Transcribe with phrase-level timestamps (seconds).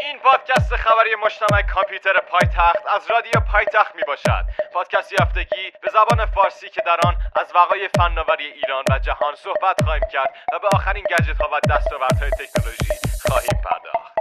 [0.00, 6.26] این پادکست خبری مشتمل کامپیوتر پایتخت از رادیو پایتخت می باشد پادکستی هفتگی به زبان
[6.26, 10.68] فارسی که در آن از وقایع فناوری ایران و جهان صحبت خواهیم کرد و به
[10.72, 12.94] آخرین گجت ها و دستاوردهای تکنولوژی
[13.28, 14.19] خواهیم پرداخت.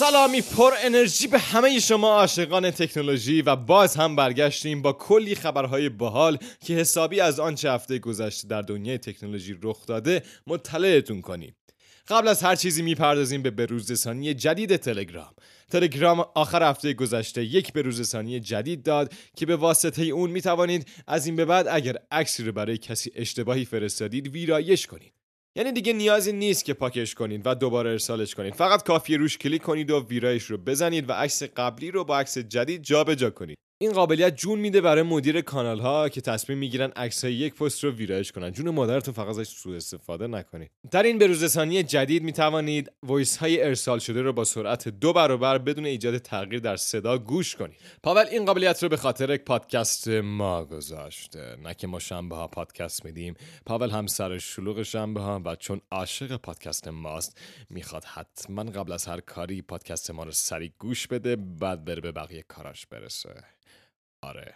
[0.00, 5.88] سلامی پر انرژی به همه شما عاشقان تکنولوژی و باز هم برگشتیم با کلی خبرهای
[5.88, 11.56] باحال که حسابی از آنچه هفته گذشته در دنیای تکنولوژی رخ داده مطلعتون کنیم.
[12.08, 15.32] قبل از هر چیزی می‌پردازیم به بروزرسانی جدید تلگرام.
[15.70, 21.36] تلگرام آخر هفته گذشته یک بروزرسانی جدید داد که به واسطه اون می‌توانید از این
[21.36, 25.19] به بعد اگر عکسی رو برای کسی اشتباهی فرستادید ویرایش کنید.
[25.60, 29.62] یعنی دیگه نیازی نیست که پاکش کنید و دوباره ارسالش کنید فقط کافیه روش کلیک
[29.62, 33.58] کنید و ویرایش رو بزنید و عکس قبلی رو با عکس جدید جابجا کنید.
[33.82, 37.90] این قابلیت جون میده برای مدیر کانال ها که تصمیم می‌گیرن عکس یک پست رو
[37.90, 38.50] ویرایش کنن.
[38.50, 43.98] جون مادرتون فقط ازش سوء استفاده نکنید در این بروزرسانی جدید می‌توانید voice های ارسال
[43.98, 47.76] شده رو با سرعت دو برابر بدون ایجاد تغییر در صدا گوش کنید.
[48.02, 51.56] پاول این قابلیت رو به خاطر پادکست ما گذاشته.
[51.62, 53.34] نه که ما شنبه ها پادکست میدیم.
[53.66, 57.38] پاول هم سر شلوغ شنبه ها و چون عاشق پادکست ماست
[57.70, 62.12] می‌خواد حتما قبل از هر کاری پادکست ما رو سریع گوش بده بعد بره به
[62.12, 63.44] بقیه کاراش برسه.
[64.22, 64.54] آره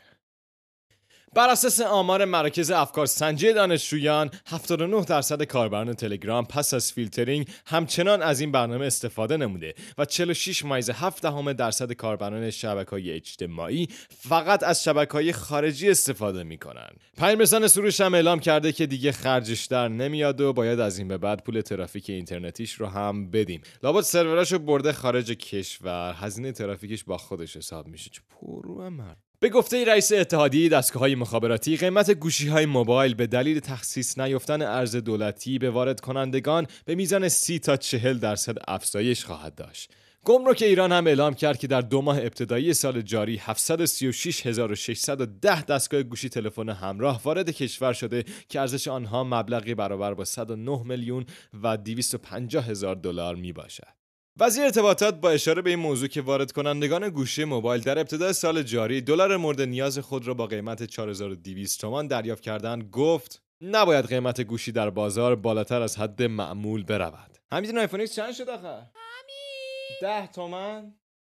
[1.34, 8.22] بر اساس آمار مراکز افکار سنجی دانشجویان 79 درصد کاربران تلگرام پس از فیلترینگ همچنان
[8.22, 13.88] از این برنامه استفاده نموده و 46 ممیز 7 دهم درصد کاربران شبکه های اجتماعی
[14.18, 17.00] فقط از شبکه های خارجی استفاده می کنند.
[17.18, 21.18] پیامرسان سروش هم اعلام کرده که دیگه خرجش در نمیاد و باید از این به
[21.18, 23.60] بعد پول ترافیک اینترنتیش رو هم بدیم.
[23.82, 29.50] لابد سروراشو برده خارج کشور هزینه ترافیکش با خودش حساب میشه چه پرو مرد به
[29.50, 34.96] گفته رئیس اتحادیه دستگاه های مخابراتی قیمت گوشی های موبایل به دلیل تخصیص نیفتن ارز
[34.96, 39.90] دولتی به وارد کنندگان به میزان 30 تا 40 درصد افزایش خواهد داشت.
[40.24, 46.28] گمرک ایران هم اعلام کرد که در دو ماه ابتدایی سال جاری 736610 دستگاه گوشی
[46.28, 51.26] تلفن همراه وارد کشور شده که ارزش آنها مبلغی برابر با 109 میلیون
[51.62, 54.03] و 250 هزار دلار می باشد.
[54.40, 58.62] وزیر ارتباطات با اشاره به این موضوع که وارد کنندگان گوشی موبایل در ابتدای سال
[58.62, 64.40] جاری دلار مورد نیاز خود را با قیمت 4200 تومان دریافت کردند گفت نباید قیمت
[64.40, 67.38] گوشی در بازار بالاتر از حد معمول برود.
[67.52, 70.94] همین آیفون چند شد آخه همین ده تومن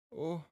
[0.10, 0.46] اوه.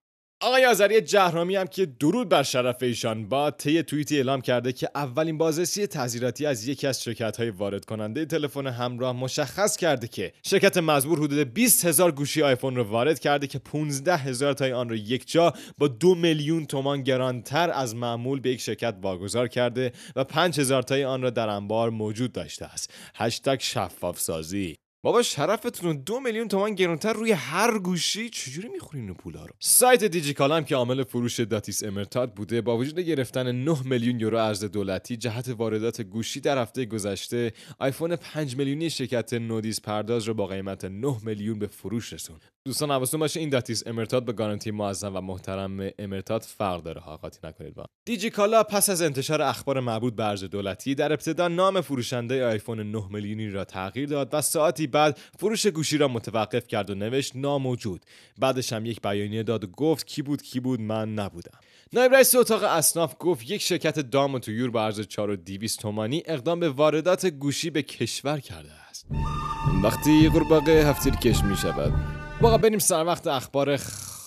[0.46, 3.30] آقای آذری جهرمی هم که درود بر شرف ایشان.
[3.30, 7.86] با طی توییتی اعلام کرده که اولین بازرسی تعزیراتی از یکی از شرکت های وارد
[7.86, 13.20] کننده تلفن همراه مشخص کرده که شرکت مزبور حدود 20 هزار گوشی آیفون رو وارد
[13.20, 17.96] کرده که 15 هزار تای آن را یک جا با دو میلیون تومان گرانتر از
[17.96, 22.32] معمول به یک شرکت واگذار کرده و 5 هزار تای آن را در انبار موجود
[22.32, 22.94] داشته است.
[23.16, 29.14] هشتگ شفاف سازی بابا شرفتون دو میلیون تومان گرونتر روی هر گوشی چجوری می‌خورین این
[29.14, 33.78] پولا رو؟ سایت دیجیکالا هم که عامل فروش داتیس امرتاد بوده با وجود گرفتن 9
[33.86, 39.82] میلیون یورو ارز دولتی جهت واردات گوشی در هفته گذشته آیفون 5 میلیونی شرکت نودیس
[39.82, 44.26] پرداز رو با قیمت 9 میلیون به فروش رسوند دوستان حواستون باشه این داتیس امرتاد
[44.26, 47.02] با گارانتی معظم و محترم امرتاد فرق داره.
[47.02, 47.86] ها قاطی نکنید با.
[48.06, 53.04] دیجیکالا پس از انتشار اخبار مربوط به ارز دولتی در ابتدا نام فروشنده آیفون 9
[53.12, 58.02] میلیونی را تغییر داد و ساعتی بعد فروش گوشی را متوقف کرد و نوشت ناموجود.
[58.38, 61.58] بعدش هم یک بیانیه داد و گفت کی بود کی بود من نبودم.
[61.94, 66.60] نایب رئیس اتاق اصناف گفت یک شرکت دام و طیور با ارز 4200 تومانی اقدام
[66.60, 69.06] به واردات گوشی به کشور کرده است.
[69.84, 71.94] وقتی قورباغه هفتیر کش می شود
[72.62, 73.78] بریم سر وقت اخبار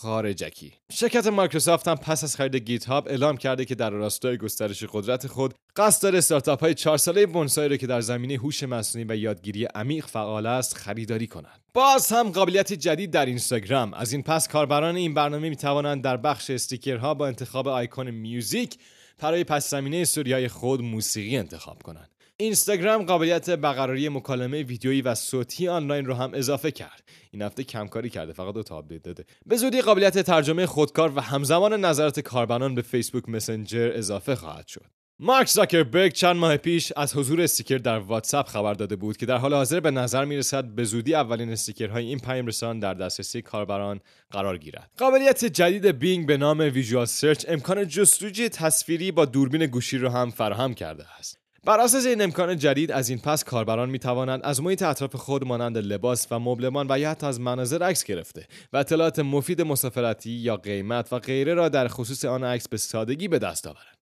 [0.06, 0.72] خارجکی.
[0.92, 5.26] شرکت مایکروسافت هم پس از خرید گیت هاب اعلام کرده که در راستای گسترش قدرت
[5.26, 9.16] خود قصد داره استارتاپ های چهار ساله بونسای رو که در زمینه هوش مصنوعی و
[9.16, 11.60] یادگیری عمیق فعال است خریداری کنند.
[11.74, 13.94] باز هم قابلیت جدید در اینستاگرام.
[13.94, 18.78] از این پس کاربران این برنامه می توانند در بخش استیکرها با انتخاب آیکون Music
[19.18, 22.16] برای پس زمینه استوریای خود موسیقی انتخاب کنند.
[22.38, 28.10] اینستاگرام قابلیت برقراری مکالمه ویدیویی و صوتی آنلاین رو هم اضافه کرد این هفته کمکاری
[28.10, 32.74] کرده فقط دو تا آپدیت داده به زودی قابلیت ترجمه خودکار و همزمان نظرات کاربران
[32.74, 34.86] به فیسبوک مسنجر اضافه خواهد شد
[35.18, 39.36] مارک زاکربرگ چند ماه پیش از حضور استیکر در واتساپ خبر داده بود که در
[39.36, 43.42] حال حاضر به نظر می رسد به زودی اولین استیکرهای این پیام رسان در دسترسی
[43.42, 44.00] کاربران
[44.30, 44.91] قرار گیرد.
[44.98, 50.30] قابلیت جدید بینگ به نام Visual Search امکان جستجوی تصویری با دوربین گوشی را هم
[50.30, 51.46] فراهم کرده است.
[51.66, 55.47] بر اساس این امکان جدید از این پس کاربران می توانند از محیط اطراف خود
[55.47, 60.30] مانند لباس و مبلمان و یا حتی از مناظر عکس گرفته و اطلاعات مفید مسافرتی
[60.30, 63.97] یا قیمت و غیره را در خصوص آن عکس به سادگی به دست آورند.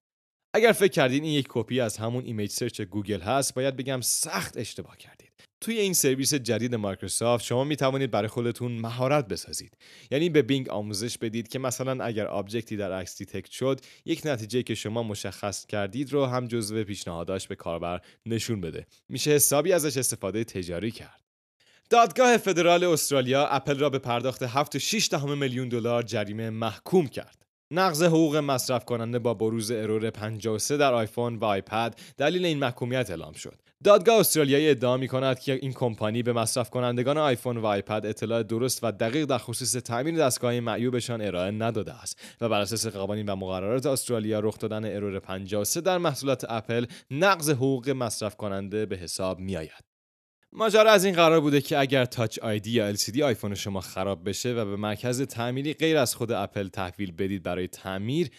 [0.53, 4.57] اگر فکر کردین این یک کپی از همون Image Search گوگل هست باید بگم سخت
[4.57, 5.24] اشتباه کردید
[5.61, 9.77] توی این سرویس جدید مایکروسافت شما می توانید برای خودتون مهارت بسازید
[10.11, 14.21] یعنی به بینگ آموزش بدید که مثلا اگر object ی در عکس detect شد یک
[14.25, 19.73] نتیجه که شما مشخص کردید رو هم جزو پیشنهاداش به کاربر نشون بده میشه حسابی
[19.73, 21.25] ازش استفاده تجاری کرد
[21.89, 27.45] دادگاه فدرال استرالیا اپل را به پرداخت 7.6 میلیون دلار جریمه محکوم کرد.
[27.71, 33.09] نقض حقوق مصرف کننده با بروز error 53 در آیفون و آیپد دلیل این محکومیت
[33.09, 33.61] اعلام شد.
[33.85, 38.43] دادگاه استرالیایی ادعا می کند که این کمپانی به مصرف کنندگان آیفون و آیپد اطلاع
[38.43, 43.29] درست و دقیق در خصوص تامین دستگاه معیوبشان ارائه نداده است و بر اساس قوانین
[43.29, 48.97] و مقررات استرالیا رخ دادن error 53 در محصولات اپل نقض حقوق مصرف کننده به
[48.97, 49.85] حساب می آید.
[50.51, 54.53] ماجرا از این قرار بوده که اگر Touch ID یا LCD آیفون شما خراب بشه
[54.53, 58.29] و به مرکز تعمیری غیر از خود اپل تحویل بدید برای تعمیر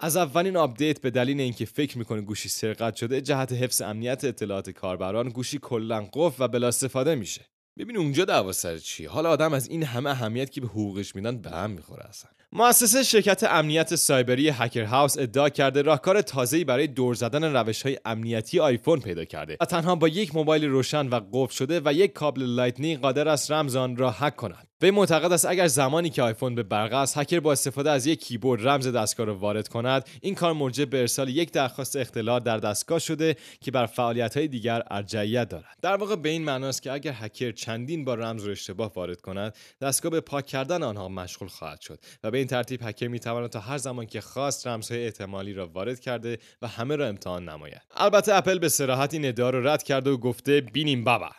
[0.00, 4.70] از اولین آپدیت به دلیل اینکه فکر می‌کنه گوشی سرقت شده جهت حفظ امنیت اطلاعات
[4.70, 7.44] کاربران گوشی کلا قفل و بلا استفاده میشه.
[7.78, 11.38] ببین اونجا دعوا سر چی حالا آدم از این همه اهمیت که به حقوقش میدن
[11.38, 12.30] به هم می‌خوره اصلا.
[12.56, 18.60] مؤسس شرکت امنیت سایبری هکر هاوس ادعا کرده راهکار تازه‌ای برای دور زدن روش‌های امنیتی
[18.60, 22.42] آیفون پیدا کرده و تنها با یک موبایل روشن و قفل شده و یک کابل
[22.42, 24.68] Lightning قادر است رمز آن را هک کند.
[24.82, 28.20] وی معتقد است اگر زمانی که آیفون به برق است هکر با استفاده از یک
[28.20, 32.58] کیبورد رمز دستگاه را وارد کند این کار موجب به ارسال یک درخواست اختلال در
[32.58, 35.78] دستگاه شده که بر فعالیت‌های دیگر ارجعیت دارد.
[35.82, 39.54] در واقع به این معناست که اگر هکر چندین بار رمز را اشتباه وارد کند
[39.80, 43.60] دستگاه به پاک کردن آنها مشغول خواهد شد و به این ترتیب هکر می‌تواند تا
[43.60, 47.82] هر زمان که خواست رمزهای احتمالی را وارد کرده و همه را امتحان نماید.
[47.96, 51.30] البته اپل به صراحت این ادعا را رد کرده و گفته بینیم بابا.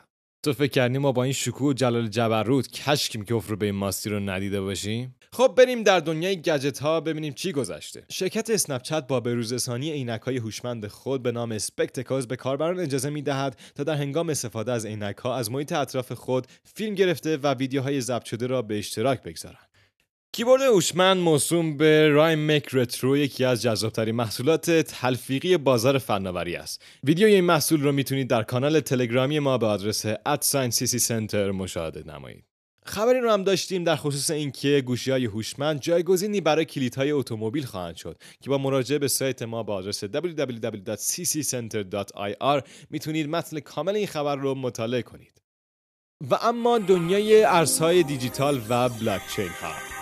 [0.43, 4.09] تو فکر کردی ما با این شکوه جلال جبروت کشکیم که رو به این ماستی
[4.09, 8.05] رو ندیده باشیم؟ خب بریم در دنیای گجت ها ببینیم چی گذشته.
[8.11, 13.21] شرکت اسنپ با بروزرسانی عینک های هوشمند خود به نام اسپکتکاز به کاربران اجازه می
[13.21, 17.53] دهد تا در هنگام استفاده از عینک ها از محیط اطراف خود فیلم گرفته و
[17.53, 19.74] ویدیوهای ضبط شده را به اشتراک بگذارند.
[20.35, 26.81] کیبورد هوشمند موسوم به رایم مک رترو یکی از جذابترین محصولات تلفیقی بازار فناوری است.
[27.03, 30.05] ویدیوی این محصول رو می‌تونید در کانال تلگرامی ما به آدرس
[30.97, 32.43] سنتر مشاهده نمایید.
[32.85, 37.95] خبری رو هم داشتیم در خصوص اینکه گوشی های هوشمند جایگزینی برای کلیدهای اتومبیل خواهند
[37.95, 44.35] شد که با مراجعه به سایت ما با آدرس www.cccenter.ir می‌تونید متن کامل این خبر
[44.35, 45.41] رو مطالعه کنید.
[46.31, 49.94] و اما دنیای ارزهای دیجیتال و بلاکچین ها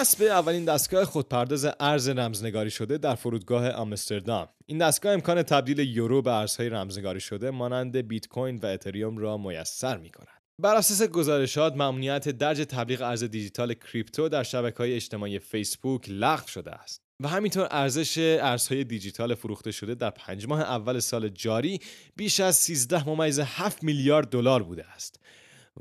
[0.00, 4.48] نصب اولین دستگاه خودپرداز ارز رمزنگاری شده در فرودگاه آمستردام.
[4.66, 9.36] این دستگاه امکان تبدیل یورو به ارزهای رمزنگاری شده مانند بیت کوین و اتریوم را
[9.36, 10.42] میسر می کند.
[10.58, 16.46] بر اساس گزارشات ممنوعیت درج تبلیغ ارز دیجیتال کریپتو در شبکه های اجتماعی فیسبوک لغو
[16.46, 21.80] شده است و همینطور ارزش ارزهای دیجیتال فروخته شده در پنج ماه اول سال جاری
[22.16, 25.20] بیش از 13 ممیز 7 میلیارد دلار بوده است.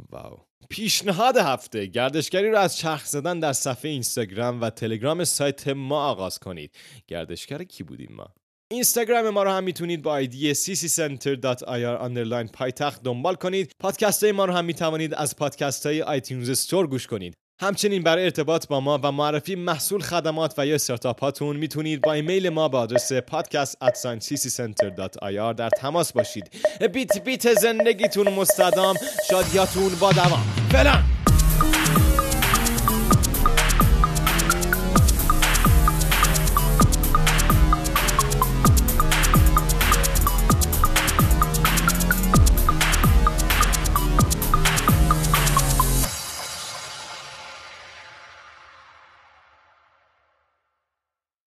[0.09, 0.46] Wow!
[0.69, 1.85] پیشنهاد هفته.
[1.85, 6.75] گردشگری رو از چرخ زدن در صفحه اینستاگرام و تلگرام سایت ما آغاز کنید.
[7.07, 8.27] گردشگر کی بودیم ما؟
[8.71, 13.71] اینستاگرام ما رو هم می‌تونید با ID cccenter.ir پایتخت دنبال کنید.
[13.79, 17.33] پادکست های ما رو هم می‌توانید از پادکست های iTunes Store گوش کنید.
[17.59, 22.13] همچنین برای ارتباط با ما و معرفی محصول خدمات و یا استارتاپ هاتون می‌تونید با
[22.13, 26.51] ایمیل ما به آدرس podcast@cccenter.ir در تماس باشید.
[26.93, 28.95] بیت بیت زندگیتون مستدام
[29.29, 30.43] شادیاتون با دوام.
[30.71, 31.16] فعلا!